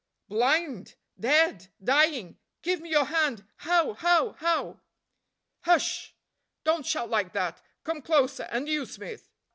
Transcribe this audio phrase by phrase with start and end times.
[0.27, 2.39] "Blind, dead, dying!
[2.63, 3.45] give me your hand.
[3.57, 3.93] How?
[3.93, 4.31] how?
[4.39, 4.81] how?"
[5.59, 6.15] "Hush!
[6.63, 9.29] don't shout like that; come closer, and you, Smith."